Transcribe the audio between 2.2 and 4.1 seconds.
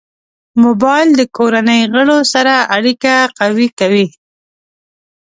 سره اړیکه قوي کوي.